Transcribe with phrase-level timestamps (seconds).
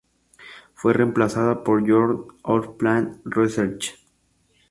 [0.73, 3.93] Fue reemplazada por "Journal of Plant Research".